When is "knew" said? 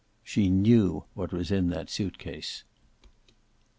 0.49-1.03